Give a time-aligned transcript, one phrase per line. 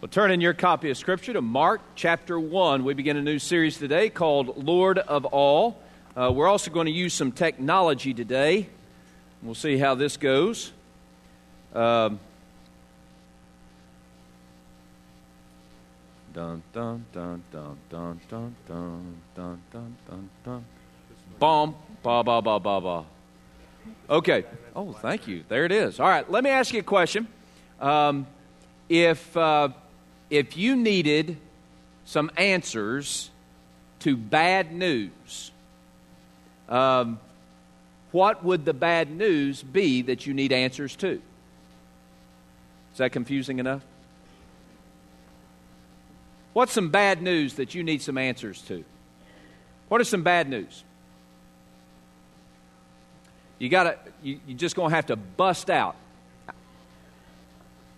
[0.00, 2.84] Well, turn in your copy of Scripture to Mark chapter 1.
[2.84, 5.76] We begin a new series today called Lord of All.
[6.16, 8.68] Uh, we're also going to use some technology today.
[9.42, 10.70] We'll see how this goes.
[11.74, 12.20] Um,
[16.32, 20.64] dun, dun, dun, dun, dun, dun, dun, dun, dun, dun, dun.
[21.40, 23.04] Bomb, ba, ba, ba, ba, ba.
[24.08, 24.44] Okay.
[24.76, 25.42] Oh, thank you.
[25.48, 25.98] There it is.
[25.98, 27.26] All right, let me ask you a question.
[27.80, 28.28] Um,
[28.88, 29.36] if.
[29.36, 29.70] Uh,
[30.30, 31.36] if you needed
[32.04, 33.30] some answers
[34.00, 35.50] to bad news,
[36.68, 37.18] um,
[38.12, 41.20] what would the bad news be that you need answers to?
[42.92, 43.82] Is that confusing enough?
[46.52, 48.84] What's some bad news that you need some answers to?
[49.88, 50.82] What are some bad news?
[53.58, 55.96] You got to you, you're just to have to bust out.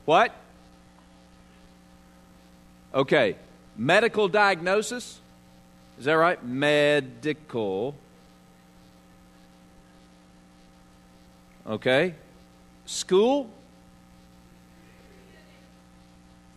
[0.05, 0.35] What?
[2.93, 3.37] Okay,
[3.77, 5.21] medical diagnosis.
[5.99, 6.43] Is that right?
[6.45, 7.95] Medical.
[11.67, 12.15] Okay.
[12.87, 13.49] School.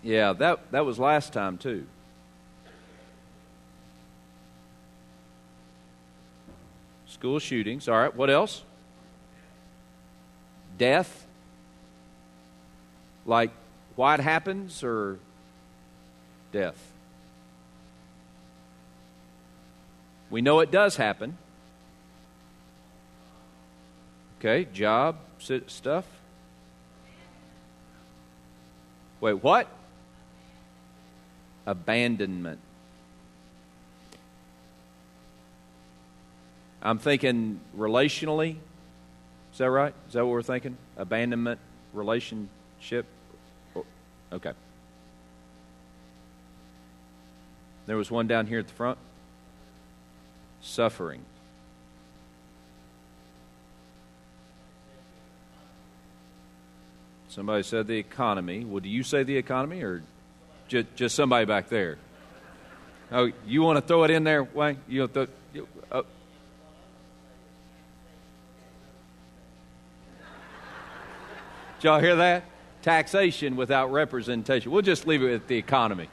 [0.01, 1.85] Yeah, that, that was last time too.
[7.05, 7.87] School shootings.
[7.87, 8.63] All right, what else?
[10.77, 11.27] Death.
[13.25, 13.51] Like
[13.95, 15.19] why it happens or
[16.53, 16.91] death.
[20.29, 21.37] We know it does happen.
[24.39, 25.17] Okay, job
[25.67, 26.05] stuff.
[29.19, 29.67] Wait, what?
[31.65, 32.59] Abandonment.
[36.81, 38.57] I'm thinking relationally.
[39.53, 39.93] Is that right?
[40.07, 40.77] Is that what we're thinking?
[40.97, 41.59] Abandonment,
[41.93, 43.05] relationship?
[44.31, 44.51] Okay.
[47.85, 48.97] There was one down here at the front.
[50.61, 51.21] Suffering.
[57.27, 58.63] Somebody said the economy.
[58.63, 60.03] Well, do you say the economy or
[60.67, 61.97] just, just somebody back there?
[63.11, 64.77] Oh, you want to throw it in there, Wayne?
[64.87, 65.09] You
[65.53, 66.05] you, oh.
[71.79, 72.45] Did y'all hear that?
[72.81, 74.71] Taxation without representation.
[74.71, 76.09] We'll just leave it at the economy.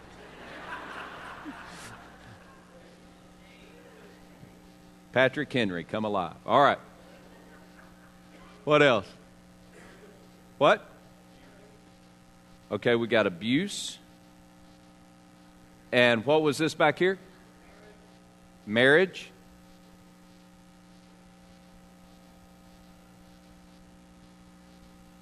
[5.13, 6.35] Patrick Henry, come alive.
[6.47, 6.79] All right.
[8.65, 9.07] What else?
[10.59, 10.87] What?
[12.71, 13.99] Okay, we got abuse.
[15.91, 17.19] And what was this back here?
[18.67, 19.31] Marriage.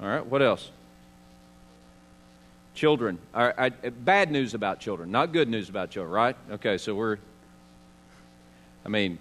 [0.01, 0.71] All right, what else?
[2.75, 3.19] Children.
[3.35, 6.37] All right, bad news about children, not good news about children, right?
[6.51, 7.17] Okay, so we're,
[8.85, 9.19] I mean,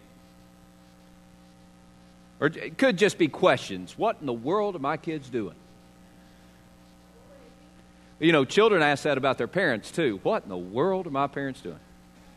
[2.40, 3.98] or it could just be questions.
[3.98, 5.56] What in the world are my kids doing?
[8.20, 10.20] You know, children ask that about their parents too.
[10.24, 11.80] What in the world are my parents doing?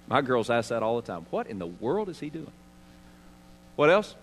[0.08, 1.26] My girls ask that all the time.
[1.30, 2.52] What in the world is he doing?
[3.76, 4.14] What else?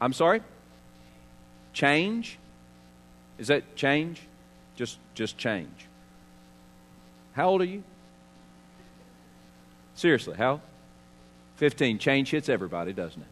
[0.00, 0.42] I'm sorry?
[1.72, 2.38] Change?
[3.38, 4.20] Is that change?
[4.76, 5.86] Just just change.
[7.34, 7.82] How old are you?
[9.94, 10.60] Seriously, how?
[11.56, 11.98] 15.
[11.98, 13.28] Change hits everybody, doesn't it?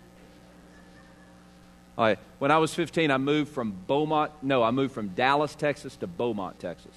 [1.97, 6.07] When I was 15, I moved from Beaumont, no, I moved from Dallas, Texas to
[6.07, 6.95] Beaumont, Texas.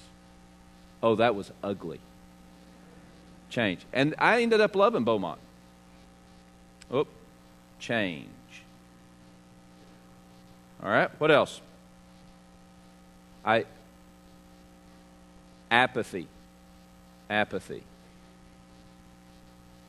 [1.02, 2.00] Oh, that was ugly.
[3.50, 3.80] Change.
[3.92, 5.38] And I ended up loving Beaumont.
[6.90, 7.06] Oh,
[7.78, 8.28] change.
[10.82, 11.60] All right, what else?
[13.44, 13.66] I
[15.70, 16.26] apathy.
[17.28, 17.82] Apathy.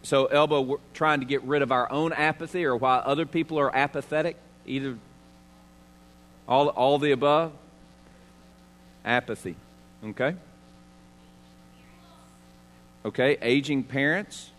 [0.03, 3.57] So, Elba, we're trying to get rid of our own apathy or why other people
[3.59, 4.35] are apathetic?
[4.65, 4.97] Either
[6.47, 7.51] all, all the above?
[9.03, 9.55] Apathy.
[10.03, 10.35] Okay?
[13.03, 14.51] Okay, aging parents.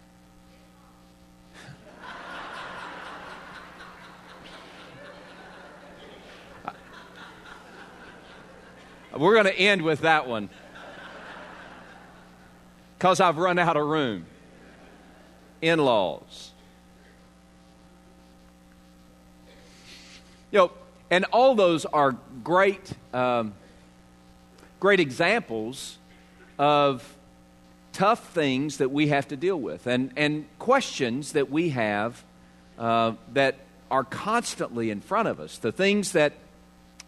[9.17, 10.49] We're going to end with that one
[12.99, 14.26] because I've run out of room.
[15.62, 16.52] In laws.
[20.50, 20.70] You know,
[21.10, 23.54] and all those are great, um,
[24.81, 25.98] great examples
[26.58, 27.16] of
[27.93, 32.22] tough things that we have to deal with and, and questions that we have
[32.78, 33.56] uh, that
[33.90, 35.58] are constantly in front of us.
[35.58, 36.32] The things that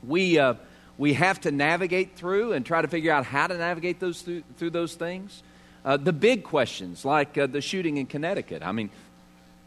[0.07, 0.55] we, uh,
[0.97, 4.43] we have to navigate through and try to figure out how to navigate those through,
[4.57, 5.43] through those things.
[5.85, 8.63] Uh, the big questions, like uh, the shooting in Connecticut.
[8.63, 8.91] I mean,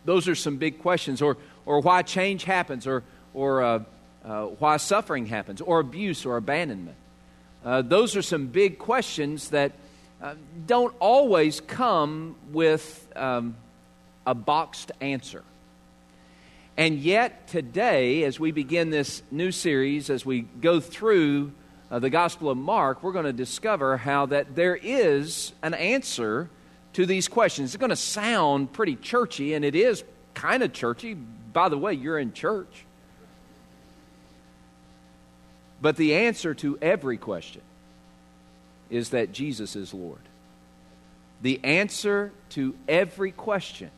[0.05, 1.21] those are some big questions.
[1.21, 3.03] Or, or why change happens, or,
[3.33, 3.83] or uh,
[4.23, 6.97] uh why suffering happens, or abuse or abandonment.
[7.63, 9.73] Uh, those are some big questions that
[10.21, 10.35] uh,
[10.65, 13.55] don't always come with um,
[14.25, 15.43] a boxed answer.
[16.77, 21.51] And yet, today, as we begin this new series, as we go through
[21.91, 26.49] uh, the Gospel of Mark, we're going to discover how that there is an answer
[26.93, 27.71] to these questions.
[27.71, 30.03] It's going to sound pretty churchy, and it is
[30.33, 31.13] kind of churchy.
[31.13, 32.85] By the way, you're in church.
[35.81, 37.61] But the answer to every question
[38.89, 40.19] is that Jesus is Lord.
[41.41, 43.89] The answer to every question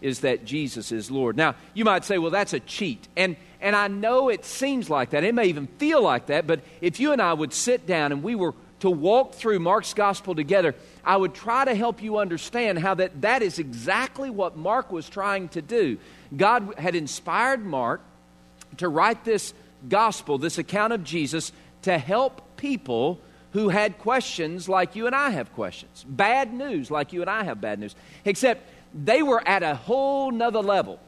[0.00, 1.36] is that Jesus is Lord.
[1.36, 3.06] Now, you might say, well, that's a cheat.
[3.16, 5.24] And, and I know it seems like that.
[5.24, 6.46] It may even feel like that.
[6.46, 9.94] But if you and I would sit down and we were to walk through Mark's
[9.94, 10.74] gospel together,
[11.04, 15.08] I would try to help you understand how that, that is exactly what Mark was
[15.08, 15.96] trying to do.
[16.36, 18.02] God had inspired Mark
[18.78, 19.54] to write this
[19.88, 21.52] gospel, this account of Jesus,
[21.82, 23.20] to help people
[23.52, 26.04] who had questions like you and I have questions.
[26.08, 27.94] Bad news like you and I have bad news.
[28.24, 30.98] Except they were at a whole nother level.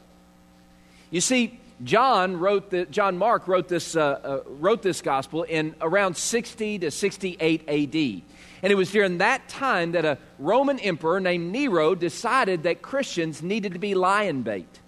[1.11, 5.75] You see, John wrote the, John Mark wrote this, uh, uh, wrote this gospel in
[5.81, 8.23] around 60 to 68 AD.
[8.63, 13.43] And it was during that time that a Roman emperor named Nero decided that Christians
[13.43, 14.79] needed to be lion bait.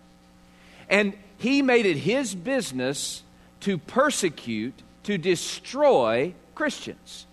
[0.90, 3.22] And he made it his business
[3.62, 4.74] to persecute,
[5.04, 7.26] to destroy Christians.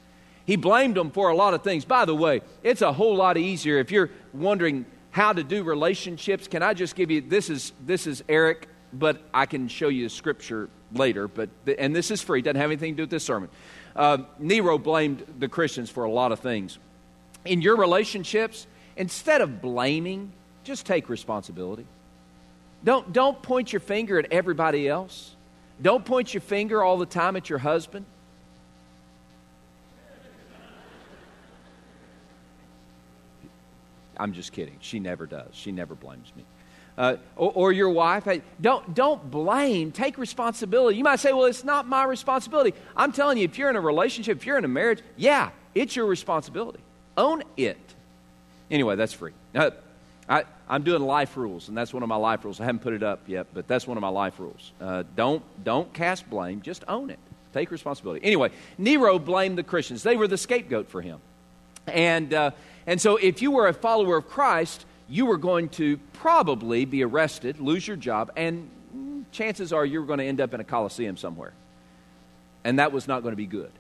[0.47, 1.85] He blamed them for a lot of things.
[1.85, 6.47] By the way, it's a whole lot easier if you're wondering how to do relationships.
[6.47, 10.05] Can I just give you this is this is Eric, but I can show you
[10.05, 11.27] the scripture later.
[11.27, 12.43] But and this is free.
[12.43, 13.49] Doesn't have anything to do with this sermon.
[13.95, 16.79] Uh, Nero blamed the Christians for a lot of things.
[17.45, 20.33] In your relationships, instead of blaming,
[20.65, 21.87] just take responsibility.
[22.85, 25.36] Don't don't point your finger at everybody else.
[25.81, 28.07] Don't point your finger all the time at your husband.
[34.19, 34.77] I'm just kidding.
[34.81, 35.49] She never does.
[35.53, 36.45] She never blames me.
[36.97, 38.27] Uh, or, or, your wife.
[38.59, 39.93] Don't, don't blame.
[39.93, 40.97] Take responsibility.
[40.97, 42.73] You might say, well, it's not my responsibility.
[42.97, 45.95] I'm telling you, if you're in a relationship, if you're in a marriage, yeah, it's
[45.95, 46.79] your responsibility.
[47.19, 47.77] Own it.
[48.71, 49.33] Anyway, that's free.
[49.55, 49.73] Uh,
[50.29, 52.61] I, am doing life rules, and that's one of my life rules.
[52.61, 54.73] I haven't put it up yet, but that's one of my life rules.
[54.81, 57.19] Uh, don't, don't cast blame, just own it.
[57.53, 58.25] Take responsibility.
[58.25, 60.03] Anyway, Nero blamed the Christians.
[60.03, 61.21] They were the scapegoat for him.
[61.87, 62.51] And uh,
[62.87, 67.03] and so, if you were a follower of Christ, you were going to probably be
[67.03, 68.71] arrested, lose your job, and
[69.33, 71.53] chances are you were going to end up in a coliseum somewhere.
[72.65, 73.71] And that was not going to be good.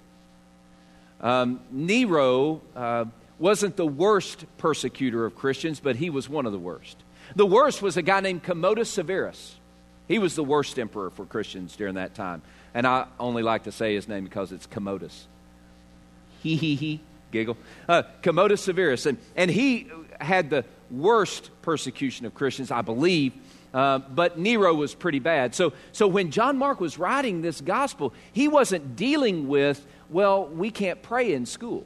[1.20, 3.06] Um, Nero uh,
[3.38, 6.97] wasn't the worst persecutor of Christians, but he was one of the worst.
[7.35, 9.56] The worst was a guy named Commodus Severus.
[10.09, 12.43] He was the worst emperor for Christians during that time.
[12.73, 15.27] And I only like to say his name because it's Commodus.
[16.43, 17.00] He, he, he
[17.33, 17.56] giggle.
[17.88, 19.06] Uh, Commodus Severus.
[19.06, 19.88] And, and he
[20.21, 23.33] had the worst persecution of Christians, I believe.
[23.75, 25.55] Uh, but Nero was pretty bad.
[25.55, 30.71] So, so when John Mark was writing this gospel, he wasn't dealing with, well, we
[30.71, 31.85] can't pray in school.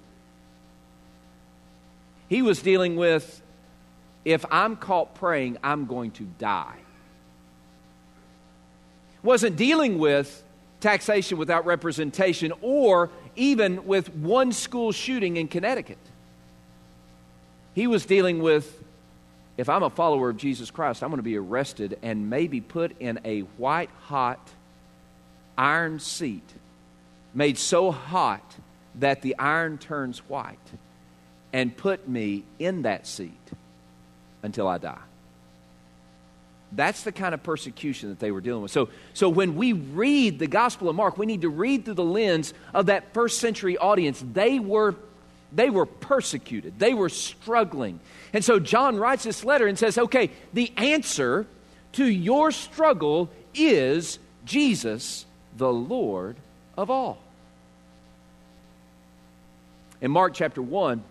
[2.30, 3.42] He was dealing with,
[4.24, 6.76] if I'm caught praying, I'm going to die.
[9.24, 10.42] Wasn't dealing with
[10.78, 15.98] taxation without representation or even with one school shooting in Connecticut.
[17.74, 18.80] He was dealing with
[19.56, 22.98] if I'm a follower of Jesus Christ, I'm going to be arrested and maybe put
[22.98, 24.40] in a white hot
[25.58, 26.48] iron seat
[27.34, 28.54] made so hot
[28.94, 30.56] that the iron turns white
[31.52, 33.32] and put me in that seat
[34.42, 34.98] until I die.
[36.72, 38.70] That's the kind of persecution that they were dealing with.
[38.70, 42.04] So, so when we read the Gospel of Mark, we need to read through the
[42.04, 44.22] lens of that first century audience.
[44.32, 44.94] They were,
[45.52, 47.98] they were persecuted, they were struggling.
[48.32, 51.46] And so John writes this letter and says, okay, the answer
[51.92, 55.26] to your struggle is Jesus,
[55.56, 56.36] the Lord
[56.76, 57.18] of all.
[60.00, 61.02] In Mark chapter 1,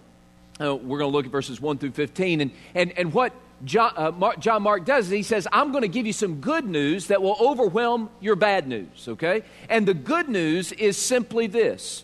[0.60, 2.42] uh, we're going to look at verses 1 through 15.
[2.42, 5.82] And, and, and what John, uh, Mark, John Mark does is he says, I'm going
[5.82, 9.44] to give you some good news that will overwhelm your bad news, okay?
[9.70, 12.04] And the good news is simply this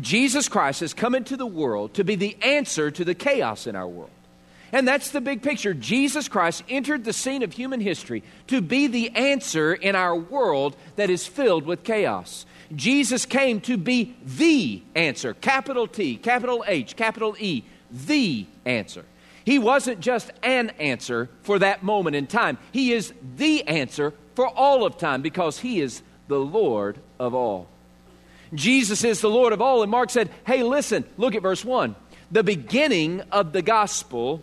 [0.00, 3.76] Jesus Christ has come into the world to be the answer to the chaos in
[3.76, 4.10] our world.
[4.72, 5.72] And that's the big picture.
[5.72, 10.74] Jesus Christ entered the scene of human history to be the answer in our world
[10.96, 12.44] that is filled with chaos.
[12.74, 15.34] Jesus came to be the answer.
[15.34, 19.04] Capital T, capital H, capital E, the answer.
[19.44, 22.58] He wasn't just an answer for that moment in time.
[22.72, 27.68] He is the answer for all of time because He is the Lord of all.
[28.54, 29.82] Jesus is the Lord of all.
[29.82, 31.94] And Mark said, Hey, listen, look at verse 1.
[32.30, 34.42] The beginning of the gospel,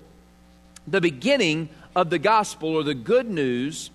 [0.87, 3.89] the beginning of the gospel or the good news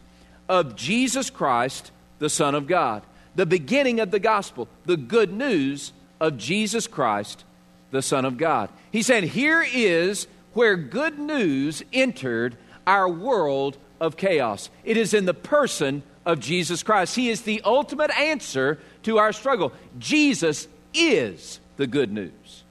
[0.48, 3.02] of Jesus Christ, the Son of God.
[3.36, 7.44] The beginning of the gospel, the good news of Jesus Christ,
[7.90, 8.70] the Son of God.
[8.90, 14.70] He said, Here is where good news entered our world of chaos.
[14.84, 17.14] It is in the person of Jesus Christ.
[17.14, 19.72] He is the ultimate answer to our struggle.
[19.98, 22.64] Jesus is the good news.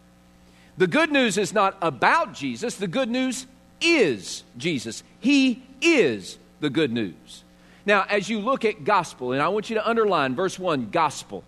[0.78, 3.48] The good news is not about Jesus, the good news
[3.80, 5.04] is Jesus.
[5.20, 7.45] He is the good news.
[7.86, 11.44] Now, as you look at gospel, and I want you to underline verse 1 gospel.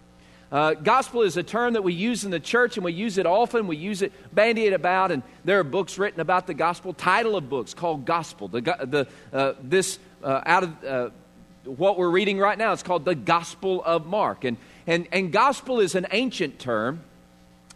[0.51, 3.25] Uh, gospel is a term that we use in the church and we use it
[3.25, 3.67] often.
[3.67, 6.93] We use it, bandy it about, and there are books written about the gospel.
[6.93, 8.47] Title of books called Gospel.
[8.47, 11.09] The, the, uh, this, uh, out of uh,
[11.65, 14.45] what we're reading right now, it's called the Gospel of Mark.
[14.45, 17.01] And, and, and gospel is an ancient term.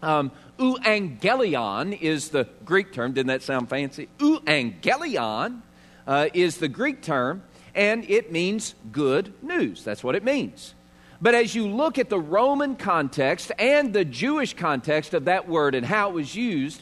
[0.01, 3.11] Um, euangelion is the Greek term.
[3.11, 4.07] Didn't that sound fancy?
[4.19, 5.61] Euangelion
[6.07, 7.43] uh, is the Greek term,
[7.75, 9.83] and it means good news.
[9.83, 10.75] That's what it means.
[11.21, 15.75] But as you look at the Roman context and the Jewish context of that word
[15.75, 16.81] and how it was used,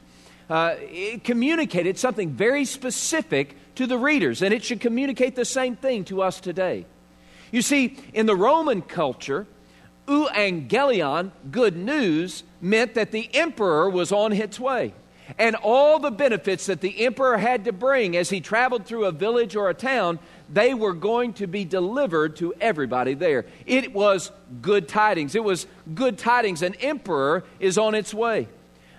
[0.49, 5.75] uh, it communicated something very specific to the readers, and it should communicate the same
[5.75, 6.85] thing to us today.
[7.51, 9.45] You see, in the Roman culture,
[10.07, 14.93] euangelion, good news, meant that the emperor was on its way.
[15.37, 19.11] And all the benefits that the emperor had to bring as he traveled through a
[19.11, 20.19] village or a town,
[20.51, 23.45] they were going to be delivered to everybody there.
[23.65, 24.31] It was
[24.61, 25.35] good tidings.
[25.35, 26.61] It was good tidings.
[26.61, 28.47] An emperor is on its way.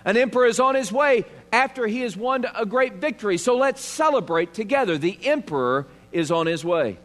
[0.05, 3.37] An emperor is on his way after he has won a great victory.
[3.37, 4.97] So let's celebrate together.
[4.97, 6.97] The emperor is on his way.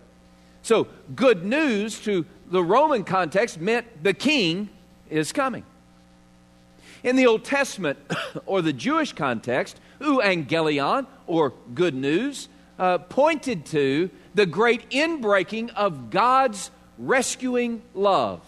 [0.63, 4.69] So, good news to the Roman context meant the king
[5.09, 5.65] is coming.
[7.07, 8.01] In the Old Testament
[8.47, 12.49] or the Jewish context, euangelion or good news
[12.81, 18.41] uh, pointed to the great inbreaking of God's rescuing love.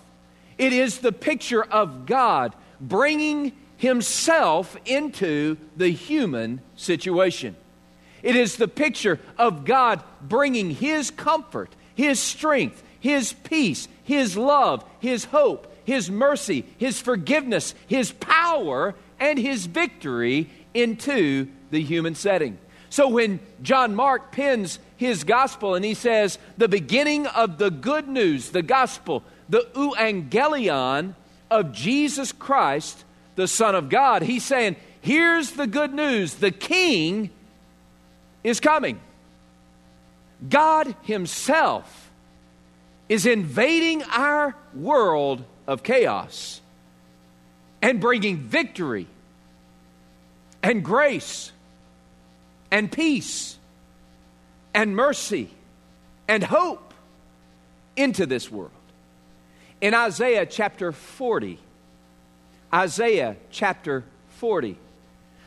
[0.58, 7.54] It is the picture of God bringing Himself into the human situation.
[8.24, 14.84] It is the picture of God bringing His comfort, His strength, His peace, His love,
[14.98, 22.58] His hope, His mercy, His forgiveness, His power, and His victory into the human setting.
[22.90, 28.06] So when John Mark pens his gospel and he says, the beginning of the good
[28.06, 31.14] news, the gospel, the euangelion
[31.50, 33.04] of Jesus Christ,
[33.36, 37.30] the Son of God, he's saying, here's the good news the King
[38.44, 39.00] is coming.
[40.50, 42.10] God Himself
[43.08, 46.60] is invading our world of chaos
[47.82, 49.06] and bringing victory
[50.62, 51.52] and grace
[52.70, 53.56] and peace
[54.74, 55.50] and mercy
[56.26, 56.94] and hope
[57.96, 58.70] into this world.
[59.80, 61.58] In Isaiah chapter 40,
[62.72, 64.04] Isaiah chapter
[64.38, 64.76] 40,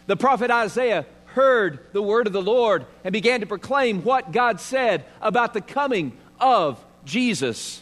[0.06, 4.60] the prophet Isaiah heard the word of the Lord and began to proclaim what God
[4.60, 7.82] said about the coming of Jesus.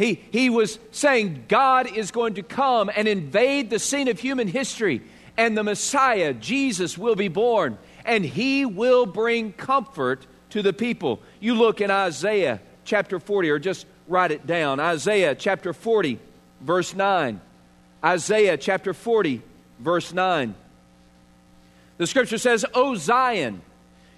[0.00, 4.48] He, he was saying God is going to come and invade the scene of human
[4.48, 5.02] history,
[5.36, 11.20] and the Messiah, Jesus, will be born and he will bring comfort to the people.
[11.38, 14.80] You look in Isaiah chapter 40, or just write it down.
[14.80, 16.18] Isaiah chapter 40,
[16.60, 17.40] verse 9.
[18.02, 19.42] Isaiah chapter 40,
[19.78, 20.54] verse 9.
[21.98, 23.60] The scripture says, O Zion,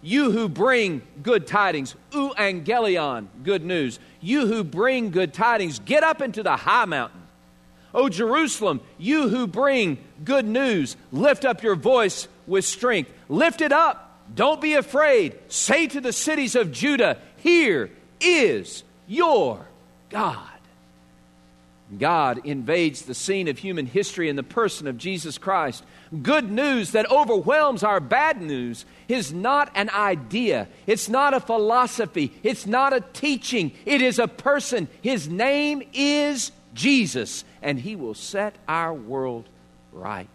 [0.03, 6.21] you who bring good tidings, euangelion, good news, you who bring good tidings, get up
[6.21, 7.23] into the high mountain.
[7.95, 13.13] O Jerusalem, you who bring good news, lift up your voice with strength.
[13.29, 14.19] Lift it up.
[14.35, 15.39] Don't be afraid.
[15.49, 17.91] Say to the cities of Judah, Here
[18.21, 19.67] is your
[20.09, 20.49] God.
[21.99, 25.85] God invades the scene of human history in the person of Jesus Christ.
[26.23, 32.33] Good news that overwhelms our bad news is not an idea, it's not a philosophy,
[32.43, 34.89] it's not a teaching, it is a person.
[35.03, 39.49] His name is Jesus, and He will set our world
[39.93, 40.29] right.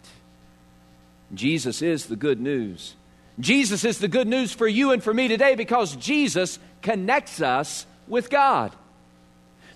[1.34, 2.96] Jesus is the good news.
[3.39, 7.86] Jesus is the good news for you and for me today because Jesus connects us
[8.07, 8.74] with God.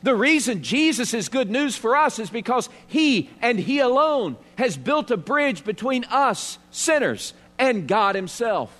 [0.03, 4.77] The reason Jesus is good news for us is because He and He alone has
[4.77, 8.75] built a bridge between us, sinners, and God Himself.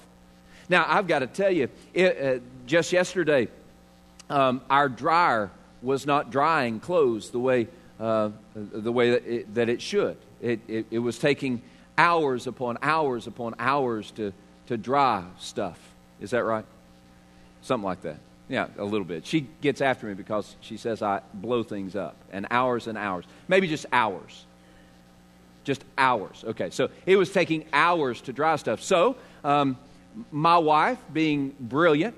[0.71, 3.49] Now, I've got to tell you, it, uh, just yesterday,
[4.29, 5.51] um, our dryer
[5.81, 7.67] was not drying clothes the way,
[7.99, 10.15] uh, the way that it, that it should.
[10.41, 11.61] It, it, it was taking
[11.97, 14.31] hours upon hours upon hours to,
[14.67, 15.77] to dry stuff.
[16.21, 16.65] Is that right?
[17.63, 18.19] Something like that.
[18.47, 19.27] Yeah, a little bit.
[19.27, 23.25] She gets after me because she says I blow things up, and hours and hours.
[23.49, 24.45] Maybe just hours.
[25.65, 26.45] Just hours.
[26.47, 28.81] Okay, so it was taking hours to dry stuff.
[28.81, 29.77] So, um,
[30.31, 32.15] my wife, being brilliant,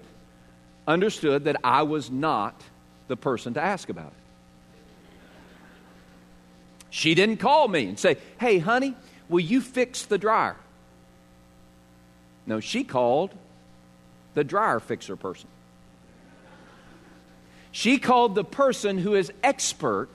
[0.88, 2.62] understood that I was not
[3.08, 4.14] the person to ask about it.
[6.90, 8.96] She didn't call me and say, Hey, honey,
[9.30, 10.56] will you fix the dryer?
[12.46, 13.32] No, she called
[14.34, 15.48] the dryer fixer person.
[17.72, 20.10] She called the person who is expert,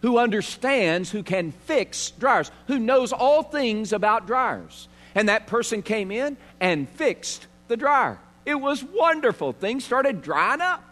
[0.00, 4.88] who understands, who can fix dryers, who knows all things about dryers.
[5.14, 8.18] And that person came in and fixed the dryer.
[8.44, 9.52] It was wonderful.
[9.52, 10.82] Things started drying up.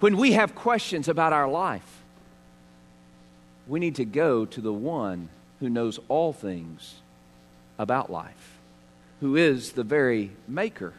[0.00, 2.02] When we have questions about our life,
[3.66, 5.28] we need to go to the one
[5.60, 6.94] who knows all things
[7.78, 8.58] about life,
[9.20, 10.94] who is the very maker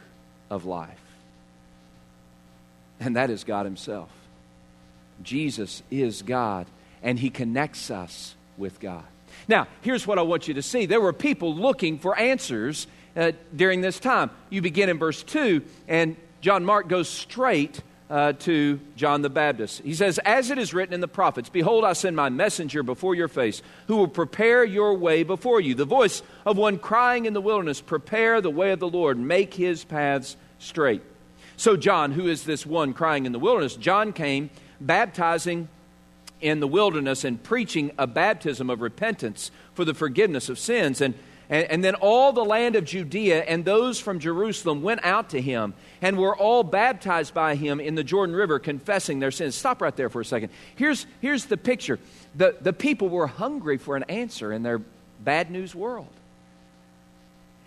[0.49, 0.99] of life
[2.99, 4.09] and that is God Himself.
[5.23, 6.67] Jesus is God,
[7.01, 9.03] and He connects us with God.
[9.47, 13.31] Now, here's what I want you to see there were people looking for answers uh,
[13.55, 14.31] during this time.
[14.49, 19.81] You begin in verse 2, and John Mark goes straight uh, to John the Baptist.
[19.83, 23.13] He says, As it is written in the prophets, Behold, I send my messenger before
[23.13, 25.75] your face, who will prepare your way before you.
[25.75, 29.53] The voice of one crying in the wilderness, Prepare the way of the Lord, make
[29.53, 31.03] his paths straight.
[31.57, 35.67] So, John, who is this one crying in the wilderness, John came baptizing
[36.41, 41.01] in the wilderness and preaching a baptism of repentance for the forgiveness of sins.
[41.01, 41.13] And,
[41.49, 45.41] and, and, then all the land of Judea and those from Jerusalem went out to
[45.41, 49.55] him and were all baptized by him in the Jordan River, confessing their sins.
[49.55, 50.49] Stop right there for a second.
[50.75, 51.99] Here's, here's the picture
[52.35, 54.81] the, the people were hungry for an answer in their
[55.23, 56.07] bad news world.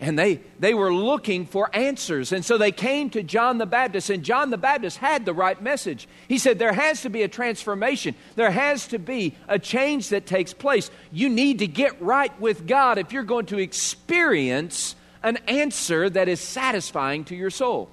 [0.03, 2.33] And they, they were looking for answers.
[2.33, 5.59] And so they came to John the Baptist, and John the Baptist had the right
[5.61, 6.09] message.
[6.27, 10.25] He said, There has to be a transformation, there has to be a change that
[10.25, 10.91] takes place.
[11.13, 16.27] You need to get right with God if you're going to experience an answer that
[16.27, 17.89] is satisfying to your soul.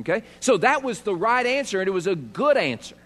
[0.00, 0.22] Okay?
[0.40, 2.96] So that was the right answer, and it was a good answer.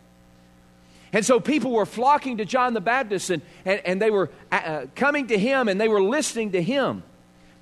[1.12, 4.86] And so people were flocking to John the Baptist, and, and, and they were uh,
[4.94, 7.02] coming to him, and they were listening to him.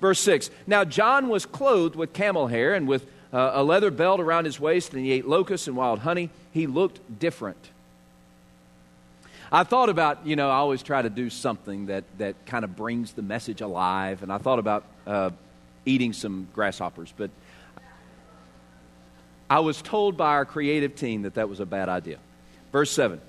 [0.01, 4.19] Verse 6 Now John was clothed with camel hair and with uh, a leather belt
[4.19, 6.29] around his waist, and he ate locusts and wild honey.
[6.51, 7.69] He looked different.
[9.51, 12.75] I thought about, you know, I always try to do something that, that kind of
[12.75, 15.31] brings the message alive, and I thought about uh,
[15.85, 17.31] eating some grasshoppers, but
[19.49, 22.17] I was told by our creative team that that was a bad idea.
[22.71, 23.19] Verse 7.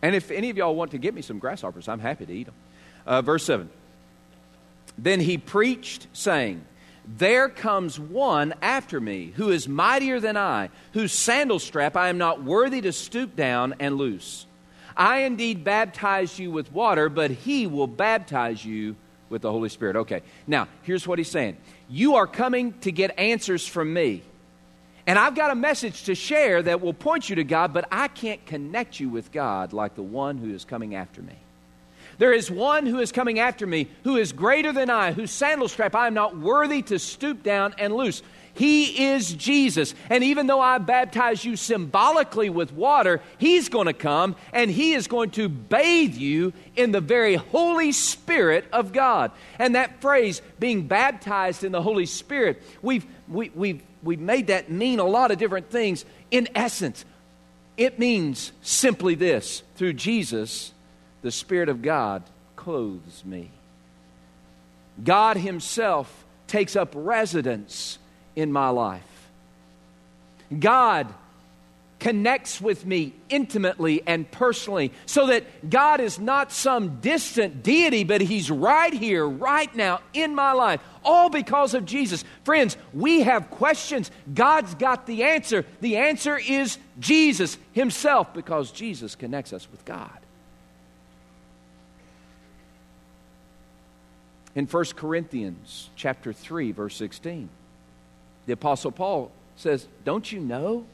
[0.00, 2.44] And if any of y'all want to get me some grasshoppers, I'm happy to eat
[2.44, 2.54] them.
[3.06, 3.68] Uh, verse 7.
[4.98, 6.64] Then he preached, saying,
[7.06, 12.18] There comes one after me who is mightier than I, whose sandal strap I am
[12.18, 14.46] not worthy to stoop down and loose.
[14.96, 18.96] I indeed baptize you with water, but he will baptize you
[19.28, 19.96] with the Holy Spirit.
[19.96, 21.56] Okay, now here's what he's saying
[21.88, 24.22] You are coming to get answers from me.
[25.08, 28.08] And I've got a message to share that will point you to God, but I
[28.08, 31.36] can't connect you with God like the one who is coming after me.
[32.18, 35.68] There is one who is coming after me, who is greater than I, whose sandal
[35.68, 38.22] strap I am not worthy to stoop down and loose.
[38.56, 39.94] He is Jesus.
[40.08, 44.94] And even though I baptize you symbolically with water, He's going to come and He
[44.94, 49.30] is going to bathe you in the very Holy Spirit of God.
[49.58, 54.70] And that phrase, being baptized in the Holy Spirit, we've, we, we've, we've made that
[54.70, 56.06] mean a lot of different things.
[56.30, 57.04] In essence,
[57.76, 60.72] it means simply this through Jesus,
[61.26, 62.22] the Spirit of God
[62.54, 63.50] clothes me.
[65.02, 67.98] God Himself takes up residence
[68.36, 69.02] in my life.
[70.56, 71.12] God
[71.98, 78.20] connects with me intimately and personally so that God is not some distant deity, but
[78.20, 82.22] He's right here, right now in my life, all because of Jesus.
[82.44, 84.12] Friends, we have questions.
[84.32, 85.66] God's got the answer.
[85.80, 90.20] The answer is Jesus Himself because Jesus connects us with God.
[94.56, 97.48] In 1 Corinthians chapter 3 verse 16.
[98.46, 100.86] The apostle Paul says, Don't you know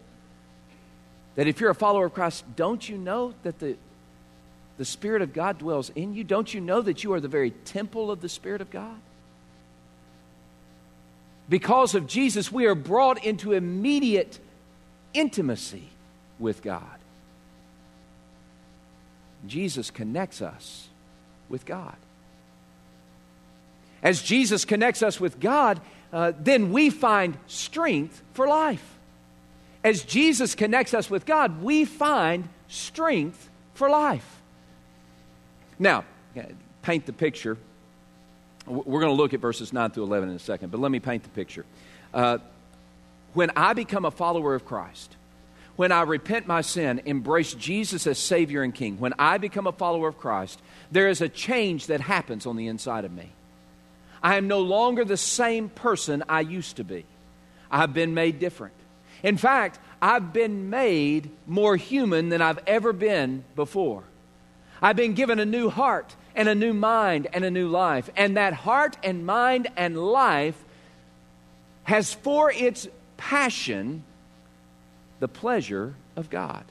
[1.37, 3.77] that if you're a follower of Christ, don't you know that the,
[4.77, 6.25] the Spirit of God dwells in you?
[6.25, 8.99] Don't you know that you are the very temple of the Spirit of God?
[11.49, 14.41] Because of Jesus, we are brought into immediate
[15.15, 15.89] intimacy
[16.39, 16.83] with God.
[19.47, 20.89] Jesus connects us
[21.49, 21.97] with God.
[24.03, 25.81] As Jesus connects us with God,
[26.13, 28.85] uh, then we find strength for life.
[29.85, 34.41] As Jesus connects us with God, we find strength for life.
[35.79, 36.05] Now,
[36.83, 37.57] paint the picture.
[38.67, 41.01] We're going to look at verses 9 through 11 in a second, but let me
[41.01, 41.65] paint the picture.
[42.15, 42.39] Uh,
[43.35, 45.17] when I become a follower of Christ,
[45.77, 49.73] when I repent my sin, embrace Jesus as Savior and King, when I become a
[49.73, 50.61] follower of Christ,
[50.91, 53.31] there is a change that happens on the inside of me.
[54.23, 57.05] I am no longer the same person I used to be.
[57.71, 58.75] I've been made different.
[59.23, 64.03] In fact, I've been made more human than I've ever been before.
[64.81, 68.11] I've been given a new heart and a new mind and a new life.
[68.17, 70.57] And that heart and mind and life
[71.85, 74.03] has for its passion
[75.21, 76.65] the pleasure of God.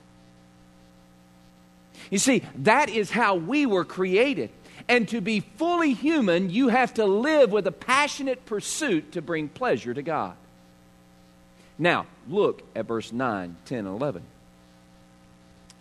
[2.09, 4.49] You see, that is how we were created.
[4.87, 9.47] And to be fully human, you have to live with a passionate pursuit to bring
[9.47, 10.35] pleasure to God.
[11.77, 14.23] Now, look at verse 9, 10, and 11.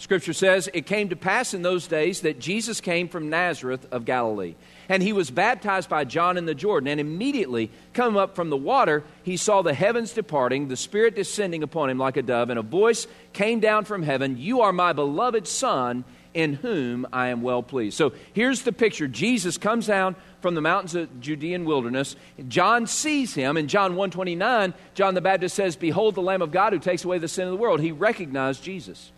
[0.00, 4.06] Scripture says, It came to pass in those days that Jesus came from Nazareth of
[4.06, 4.54] Galilee.
[4.88, 6.88] And he was baptized by John in the Jordan.
[6.88, 11.62] And immediately, coming up from the water, he saw the heavens departing, the Spirit descending
[11.62, 14.94] upon him like a dove, and a voice came down from heaven You are my
[14.94, 17.96] beloved Son, in whom I am well pleased.
[17.96, 22.16] So here's the picture Jesus comes down from the mountains of Judean wilderness.
[22.48, 23.56] John sees him.
[23.56, 27.18] In John 129, John the Baptist says, Behold the Lamb of God who takes away
[27.18, 27.80] the sin of the world.
[27.80, 29.10] He recognized Jesus.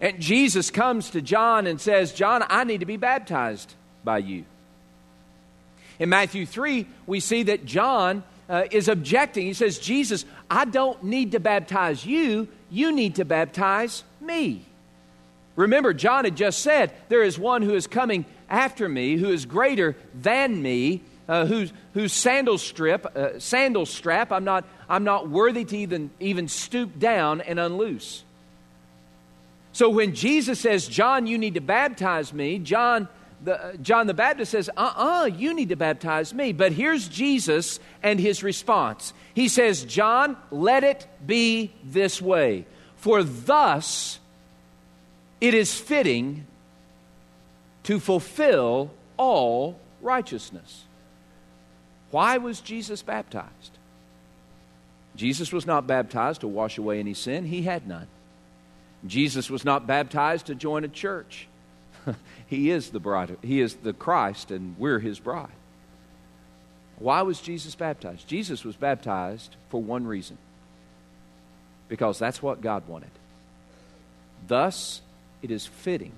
[0.00, 3.72] And Jesus comes to John and says, John, I need to be baptized
[4.02, 4.44] by you.
[5.98, 9.46] In Matthew 3, we see that John uh, is objecting.
[9.46, 14.66] He says, Jesus, I don't need to baptize you, you need to baptize me.
[15.56, 19.46] Remember, John had just said, There is one who is coming after me, who is
[19.46, 25.28] greater than me, uh, whose, whose sandal strip, uh, sandal strap I'm not, I'm not
[25.28, 28.24] worthy to even, even stoop down and unloose.
[29.72, 33.08] So when Jesus says, John, you need to baptize me, John
[33.42, 36.52] the, uh, John the Baptist says, uh uh-uh, uh you need to baptize me.
[36.52, 39.12] But here's Jesus and his response.
[39.34, 42.66] He says, John, let it be this way.
[42.96, 44.18] For thus
[45.40, 46.46] it is fitting
[47.84, 50.84] to fulfill all righteousness.
[52.10, 53.78] Why was Jesus baptized?
[55.16, 58.08] Jesus was not baptized to wash away any sin, he had none.
[59.06, 61.46] Jesus was not baptized to join a church.
[62.46, 65.48] he is the bride, he is the Christ, and we're his bride.
[66.98, 68.28] Why was Jesus baptized?
[68.28, 70.38] Jesus was baptized for one reason
[71.88, 73.10] because that's what God wanted.
[74.46, 75.00] Thus,
[75.44, 76.12] it is fitting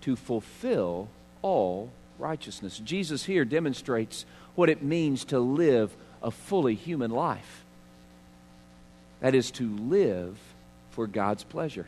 [0.00, 1.08] to fulfill
[1.42, 2.78] all righteousness.
[2.78, 7.64] Jesus here demonstrates what it means to live a fully human life.
[9.20, 10.38] That is to live
[10.92, 11.86] for God's pleasure,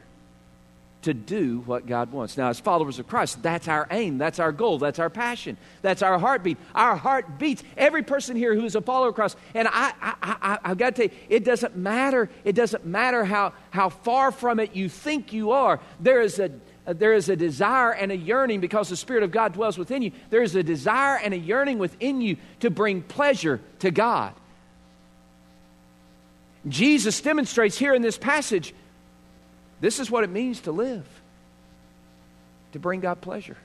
[1.02, 2.36] to do what God wants.
[2.36, 6.02] Now, as followers of Christ, that's our aim, that's our goal, that's our passion, that's
[6.02, 6.58] our heartbeat.
[6.74, 7.62] Our heart beats.
[7.76, 10.96] Every person here who is a follower of Christ, and I, I, I, I've got
[10.96, 12.28] to tell you, it doesn't matter.
[12.44, 15.80] It doesn't matter how, how far from it you think you are.
[16.00, 16.50] There is a
[16.86, 20.12] there is a desire and a yearning because the Spirit of God dwells within you.
[20.30, 24.32] There is a desire and a yearning within you to bring pleasure to God.
[26.68, 28.72] Jesus demonstrates here in this passage
[29.86, 31.06] this is what it means to live,
[32.72, 33.56] to bring God pleasure.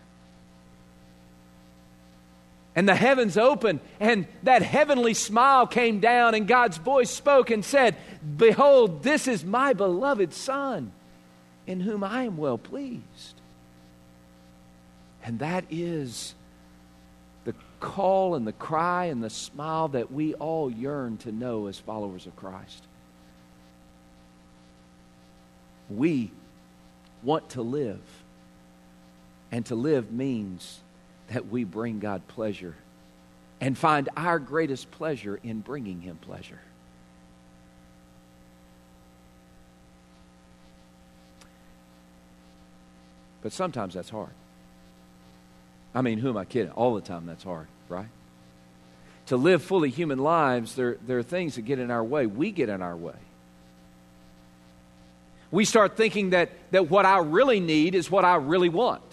[2.75, 7.65] And the heavens opened, and that heavenly smile came down, and God's voice spoke and
[7.65, 7.95] said,
[8.37, 10.91] Behold, this is my beloved Son,
[11.65, 13.41] in whom I am well pleased.
[15.23, 16.35] And that is
[17.45, 21.79] the call and the cry and the smile that we all yearn to know as
[21.79, 22.83] followers of Christ.
[25.95, 26.31] We
[27.23, 28.01] want to live.
[29.51, 30.79] And to live means
[31.29, 32.75] that we bring God pleasure
[33.59, 36.59] and find our greatest pleasure in bringing Him pleasure.
[43.41, 44.29] But sometimes that's hard.
[45.93, 46.71] I mean, who am I kidding?
[46.71, 48.07] All the time that's hard, right?
[49.31, 52.25] to live fully human lives, there, there are things that get in our way.
[52.25, 53.15] We get in our way.
[55.51, 59.03] We start thinking that, that what I really need is what I really want.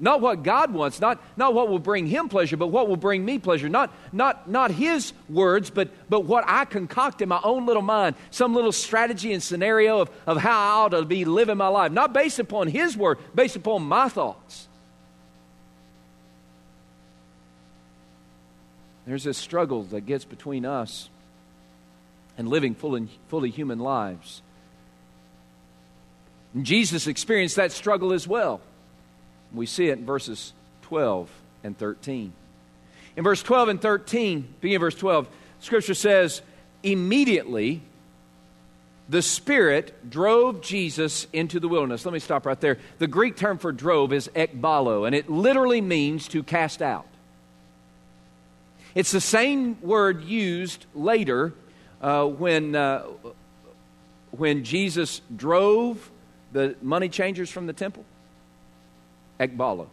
[0.00, 3.24] Not what God wants, not, not what will bring him pleasure, but what will bring
[3.24, 3.68] me pleasure.
[3.68, 8.14] Not, not, not his words, but, but what I concoct in my own little mind,
[8.30, 11.90] some little strategy and scenario of, of how I ought to be living my life.
[11.90, 14.68] Not based upon his word, based upon my thoughts.
[19.04, 21.08] There's this struggle that gets between us
[22.36, 24.42] and living full fully human lives.
[26.54, 28.60] And Jesus experienced that struggle as well.
[29.52, 31.30] We see it in verses 12
[31.64, 32.32] and 13.
[33.16, 35.28] In verse 12 and 13, beginning of verse 12,
[35.60, 36.42] Scripture says,
[36.82, 37.82] Immediately
[39.08, 42.04] the Spirit drove Jesus into the wilderness.
[42.04, 42.78] Let me stop right there.
[42.98, 47.06] The Greek term for drove is ekbalo, and it literally means to cast out.
[48.94, 51.54] It's the same word used later
[52.02, 53.04] uh, when, uh,
[54.30, 56.10] when Jesus drove
[56.52, 58.04] the money changers from the temple
[59.38, 59.86] ekbalo.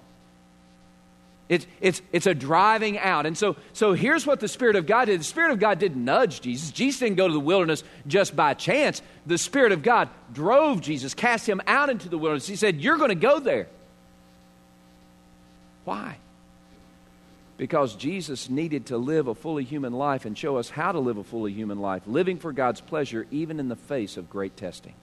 [1.47, 3.27] It's, it's, it's a driving out.
[3.27, 5.19] And so, so here's what the Spirit of God did.
[5.19, 6.71] The Spirit of God didn't nudge Jesus.
[6.71, 9.03] Jesus didn't go to the wilderness just by chance.
[9.27, 12.47] The Spirit of God drove Jesus, cast him out into the wilderness.
[12.47, 13.67] He said, You're going to go there.
[15.83, 16.17] Why?
[17.57, 21.17] Because Jesus needed to live a fully human life and show us how to live
[21.17, 24.95] a fully human life, living for God's pleasure even in the face of great testing.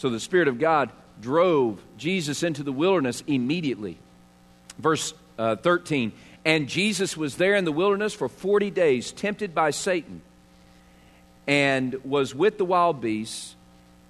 [0.00, 0.88] So the Spirit of God
[1.20, 3.98] drove Jesus into the wilderness immediately.
[4.78, 9.72] Verse uh, 13 And Jesus was there in the wilderness for 40 days, tempted by
[9.72, 10.22] Satan,
[11.46, 13.54] and was with the wild beasts,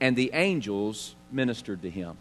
[0.00, 2.16] and the angels ministered to him.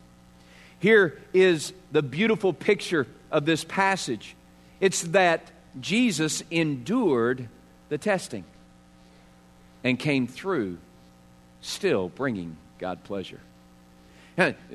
[0.79, 4.36] Here is the beautiful picture of this passage
[4.79, 5.43] it's that
[5.79, 7.47] Jesus endured
[7.89, 8.45] the testing
[9.84, 10.79] and came through,
[11.62, 13.41] still bringing God pleasure.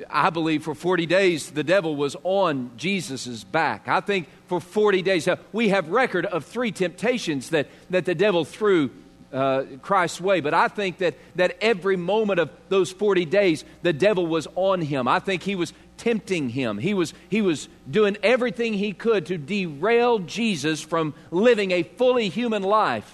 [0.09, 3.87] I believe for 40 days the devil was on Jesus' back.
[3.87, 8.15] I think for 40 days, uh, we have record of three temptations that, that the
[8.15, 8.91] devil threw
[9.33, 10.39] uh, Christ's way.
[10.39, 14.81] But I think that, that every moment of those 40 days, the devil was on
[14.81, 15.07] him.
[15.07, 16.77] I think he was tempting him.
[16.77, 22.29] He was, he was doing everything he could to derail Jesus from living a fully
[22.29, 23.11] human life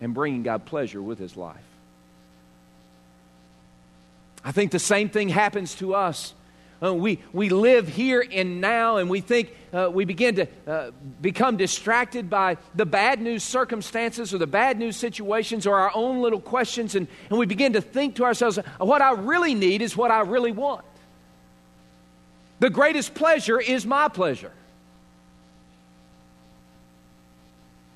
[0.00, 1.65] and bringing God pleasure with his life.
[4.46, 6.32] I think the same thing happens to us.
[6.80, 10.90] Uh, we, we live here and now, and we think uh, we begin to uh,
[11.20, 16.22] become distracted by the bad news circumstances or the bad news situations or our own
[16.22, 19.96] little questions, and, and we begin to think to ourselves, what I really need is
[19.96, 20.84] what I really want.
[22.60, 24.52] The greatest pleasure is my pleasure.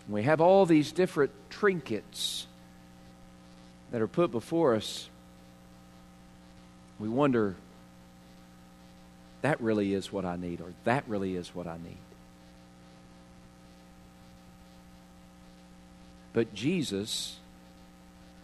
[0.09, 2.49] We have all these different trinkets
[3.93, 5.10] that are put before us
[7.01, 7.57] we wonder,
[9.43, 11.97] that really is what I need, or that really is what I need.
[16.33, 17.39] But Jesus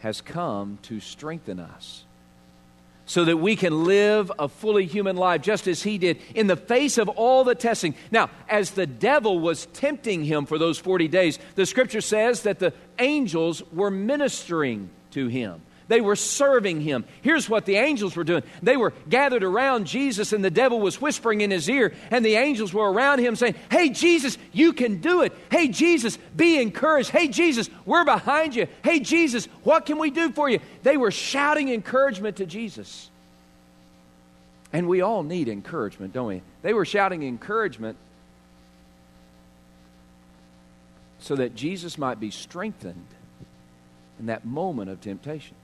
[0.00, 2.04] has come to strengthen us
[3.04, 6.56] so that we can live a fully human life just as he did in the
[6.56, 7.94] face of all the testing.
[8.10, 12.58] Now, as the devil was tempting him for those 40 days, the scripture says that
[12.58, 15.62] the angels were ministering to him.
[15.88, 17.04] They were serving him.
[17.22, 21.00] Here's what the angels were doing they were gathered around Jesus, and the devil was
[21.00, 25.00] whispering in his ear, and the angels were around him saying, Hey, Jesus, you can
[25.00, 25.32] do it.
[25.50, 27.10] Hey, Jesus, be encouraged.
[27.10, 28.66] Hey, Jesus, we're behind you.
[28.82, 30.58] Hey, Jesus, what can we do for you?
[30.82, 33.08] They were shouting encouragement to Jesus.
[34.72, 36.42] And we all need encouragement, don't we?
[36.62, 37.96] They were shouting encouragement
[41.20, 43.06] so that Jesus might be strengthened
[44.18, 45.54] in that moment of temptation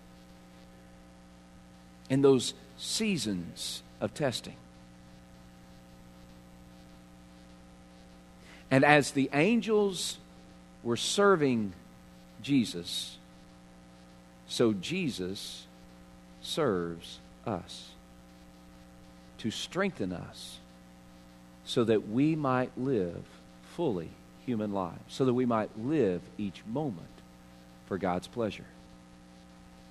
[2.13, 4.57] in those seasons of testing.
[8.71, 10.19] And as the angels
[10.83, 11.73] were serving
[12.43, 13.17] Jesus,
[14.47, 15.65] so Jesus
[16.43, 17.89] serves us
[19.39, 20.59] to strengthen us
[21.65, 23.25] so that we might live
[23.75, 24.11] fully
[24.45, 27.07] human lives, so that we might live each moment
[27.87, 28.67] for God's pleasure.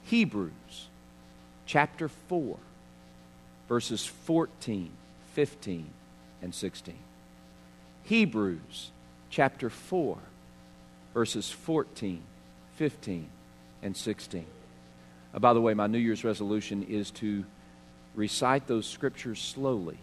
[0.04, 0.90] Hebrews
[1.72, 2.58] chapter 4,
[3.70, 4.92] verses 14,
[5.36, 5.90] 15,
[6.42, 6.94] and 16.
[8.04, 8.92] Hebrews
[9.30, 10.18] chapter 4,
[11.14, 12.22] verses 14,
[12.76, 13.30] 15,
[13.84, 14.46] and 16.
[15.34, 17.46] Uh, by the way, my New Year's resolution is to
[18.16, 19.98] recite those scriptures slowly,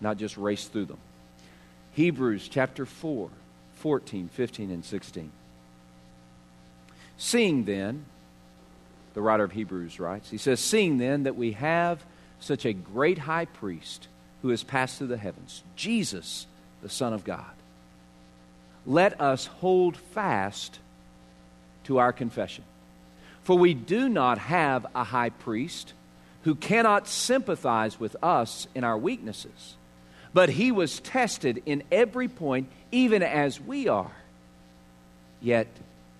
[0.00, 0.98] not just race through them.
[1.92, 3.30] Hebrews chapter 4,
[3.76, 5.30] 14, 15, and 16.
[7.16, 8.06] Seeing then,
[9.14, 12.04] the writer of Hebrews writes, he says, Seeing then that we have
[12.40, 14.08] such a great high priest
[14.42, 16.46] who has passed through the heavens, Jesus,
[16.82, 17.44] the Son of God,
[18.86, 20.78] let us hold fast
[21.84, 22.64] to our confession.
[23.42, 25.92] For we do not have a high priest
[26.42, 29.74] who cannot sympathize with us in our weaknesses,
[30.32, 34.12] but he was tested in every point, even as we are.
[35.42, 35.66] Yet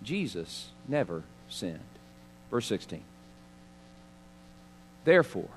[0.03, 1.81] Jesus never sinned.
[2.51, 3.03] Verse 16.
[5.05, 5.49] Therefore,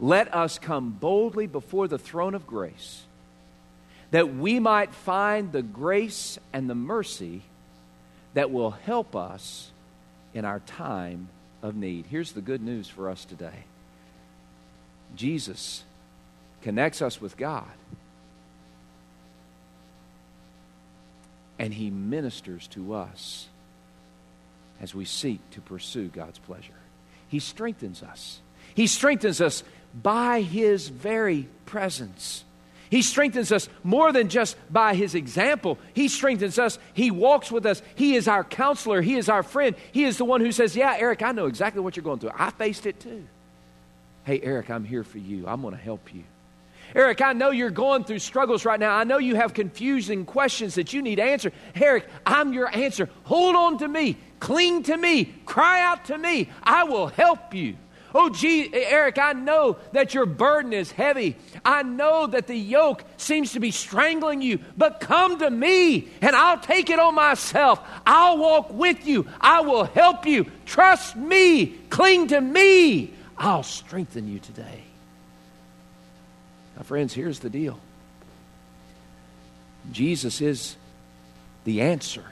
[0.00, 3.02] let us come boldly before the throne of grace,
[4.10, 7.42] that we might find the grace and the mercy
[8.34, 9.70] that will help us
[10.34, 11.28] in our time
[11.62, 12.06] of need.
[12.06, 13.64] Here's the good news for us today
[15.16, 15.82] Jesus
[16.62, 17.66] connects us with God,
[21.58, 23.48] and He ministers to us
[24.80, 26.72] as we seek to pursue God's pleasure.
[27.28, 28.40] He strengthens us.
[28.74, 29.62] He strengthens us
[29.94, 32.44] by His very presence.
[32.90, 35.78] He strengthens us more than just by His example.
[35.94, 36.78] He strengthens us.
[36.94, 37.82] He walks with us.
[37.96, 39.02] He is our counselor.
[39.02, 39.76] He is our friend.
[39.92, 42.32] He is the one who says, Yeah, Eric, I know exactly what you're going through.
[42.34, 43.26] I faced it too.
[44.24, 45.46] Hey, Eric, I'm here for you.
[45.46, 46.24] I'm going to help you.
[46.94, 48.94] Eric, I know you're going through struggles right now.
[48.94, 51.52] I know you have confusing questions that you need answered.
[51.74, 53.10] Eric, I'm your answer.
[53.24, 54.16] Hold on to me.
[54.40, 55.26] Cling to me.
[55.46, 56.50] Cry out to me.
[56.62, 57.76] I will help you.
[58.14, 61.36] Oh, gee, Eric, I know that your burden is heavy.
[61.64, 66.34] I know that the yoke seems to be strangling you, but come to me and
[66.34, 67.80] I'll take it on myself.
[68.06, 69.28] I'll walk with you.
[69.40, 70.46] I will help you.
[70.64, 71.66] Trust me.
[71.90, 73.12] Cling to me.
[73.36, 74.84] I'll strengthen you today.
[76.76, 77.78] Now, friends, here's the deal
[79.92, 80.76] Jesus is
[81.64, 82.24] the answer,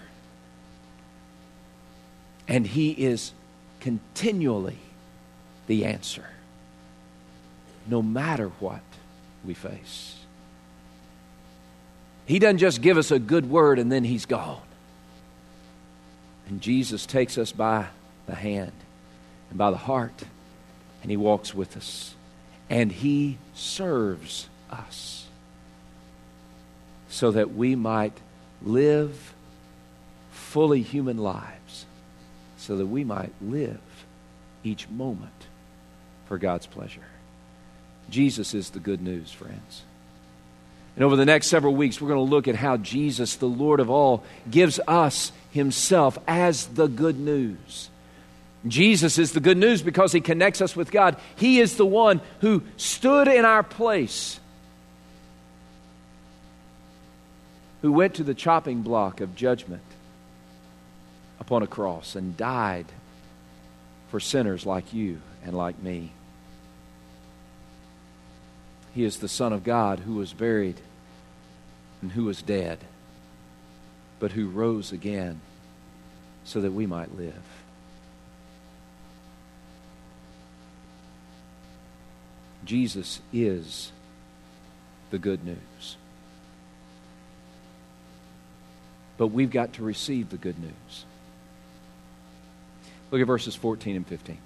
[2.48, 3.32] and He is
[3.80, 4.78] continually
[5.66, 6.26] the answer,
[7.86, 8.82] no matter what
[9.44, 10.16] we face.
[12.26, 14.60] He doesn't just give us a good word and then He's gone.
[16.48, 17.86] And Jesus takes us by
[18.26, 18.72] the hand
[19.50, 20.24] and by the heart,
[21.02, 22.14] and He walks with us,
[22.68, 25.26] and He serves us
[27.08, 28.12] so that we might
[28.62, 29.34] live
[30.30, 31.65] fully human lives,
[32.66, 33.78] so that we might live
[34.64, 35.46] each moment
[36.26, 37.06] for God's pleasure.
[38.10, 39.82] Jesus is the good news, friends.
[40.96, 43.78] And over the next several weeks, we're going to look at how Jesus, the Lord
[43.78, 47.88] of all, gives us Himself as the good news.
[48.66, 51.16] Jesus is the good news because He connects us with God.
[51.36, 54.40] He is the one who stood in our place,
[57.82, 59.82] who went to the chopping block of judgment
[61.40, 62.86] upon a cross and died
[64.10, 66.12] for sinners like you and like me.
[68.94, 70.80] He is the Son of God who was buried
[72.00, 72.78] and who was dead,
[74.18, 75.40] but who rose again
[76.44, 77.34] so that we might live.
[82.64, 83.92] Jesus is
[85.10, 85.96] the good news.
[89.16, 91.05] But we've got to receive the good news.
[93.10, 94.38] Look at verses 14 and 15.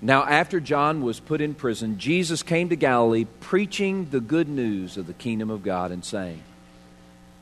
[0.00, 4.96] Now, after John was put in prison, Jesus came to Galilee preaching the good news
[4.96, 6.42] of the kingdom of God and saying,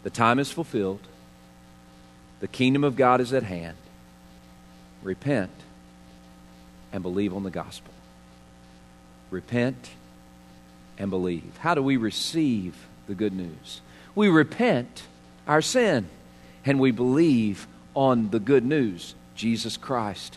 [0.04, 1.00] The time is fulfilled,
[2.40, 3.76] the kingdom of God is at hand.
[5.02, 5.50] Repent
[6.92, 7.92] and believe on the gospel.
[9.30, 9.90] Repent
[10.98, 11.58] and believe.
[11.58, 12.74] How do we receive
[13.06, 13.82] the good news?
[14.14, 15.02] We repent
[15.46, 16.08] our sin
[16.66, 20.36] and we believe on the good news, Jesus Christ.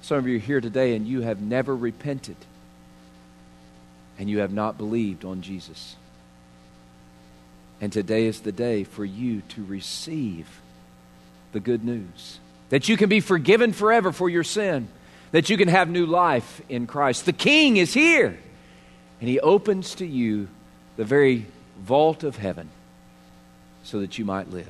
[0.00, 2.36] Some of you are here today and you have never repented
[4.18, 5.96] and you have not believed on Jesus.
[7.82, 10.48] And today is the day for you to receive
[11.52, 12.40] the good news.
[12.70, 14.88] That you can be forgiven forever for your sin,
[15.32, 17.26] that you can have new life in Christ.
[17.26, 18.38] The King is here,
[19.20, 20.48] and He opens to you
[20.96, 21.46] the very
[21.78, 22.70] vault of heaven
[23.86, 24.66] so that you might live.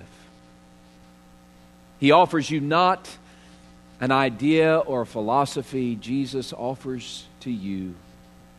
[1.98, 3.08] He offers you not
[3.98, 7.94] an idea or a philosophy, Jesus offers to you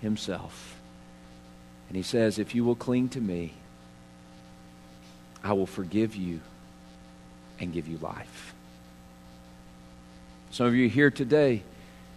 [0.02, 0.76] himself.
[1.88, 3.54] And he says, If you will cling to me,
[5.44, 6.42] I will forgive you
[7.60, 8.56] and give you life.
[10.50, 11.62] Some of you here today,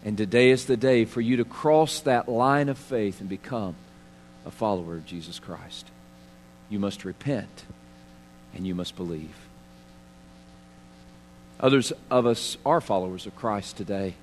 [0.02, 3.74] And today is the day for you to cross that line of faith and become
[4.46, 5.86] a follower of Jesus Christ.
[6.70, 7.64] You must repent
[8.54, 9.36] and you must believe.
[11.60, 14.14] Others of us are followers of Christ today.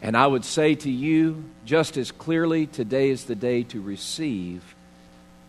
[0.00, 4.74] And I would say to you just as clearly today is the day to receive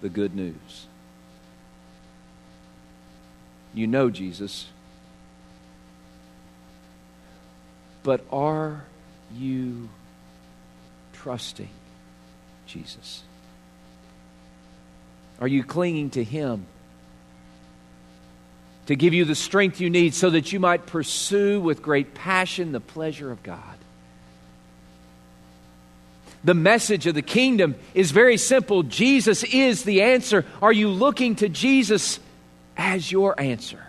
[0.02, 0.88] the good news.
[3.74, 4.68] You know Jesus.
[8.04, 8.86] But are
[9.34, 9.90] you
[11.14, 11.70] trusting
[12.68, 13.24] Jesus?
[15.42, 16.66] Are you clinging to Him
[18.88, 22.72] to give you the strength you need so that you might pursue with great passion
[22.72, 23.76] the pleasure of God?
[26.44, 30.46] The message of the kingdom is very simple Jesus is the answer.
[30.62, 32.20] Are you looking to Jesus
[32.78, 33.84] as your answer?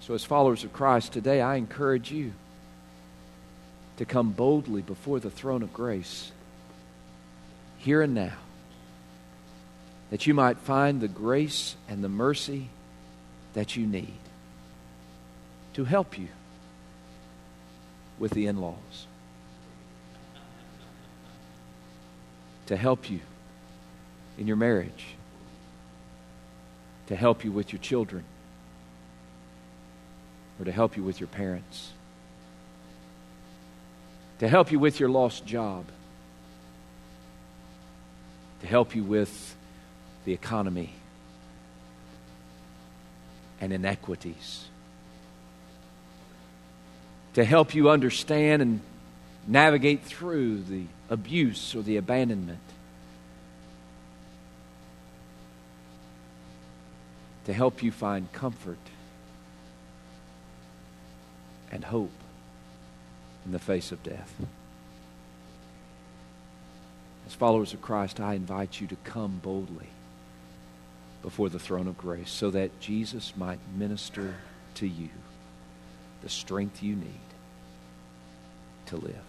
[0.00, 2.32] So, as followers of Christ, today I encourage you
[3.96, 6.30] to come boldly before the throne of grace,
[7.78, 8.34] here and now,
[10.10, 12.68] that you might find the grace and the mercy
[13.54, 14.18] that you need
[15.74, 16.28] to help you
[18.18, 19.06] with the in laws,
[22.66, 23.20] to help you
[24.38, 25.06] in your marriage,
[27.06, 28.24] to help you with your children.
[30.60, 31.90] Or to help you with your parents,
[34.38, 35.84] to help you with your lost job,
[38.60, 39.53] to help you with
[40.24, 40.94] the economy
[43.60, 44.66] and inequities,
[47.34, 48.80] to help you understand and
[49.46, 52.60] navigate through the abuse or the abandonment.
[57.46, 58.78] To help you find comfort
[61.70, 62.10] and hope
[63.44, 64.32] in the face of death.
[67.26, 69.88] As followers of Christ, I invite you to come boldly
[71.24, 74.34] before the throne of grace so that Jesus might minister
[74.74, 75.08] to you
[76.22, 77.08] the strength you need
[78.84, 79.24] to live.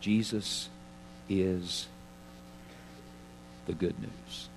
[0.00, 0.70] Jesus
[1.28, 1.86] is
[3.66, 4.48] the good news.